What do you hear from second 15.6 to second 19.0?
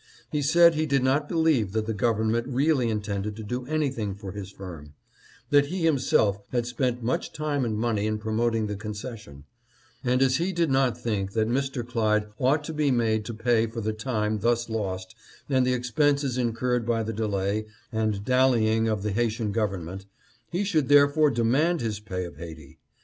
the expense incurred by the delay and dallying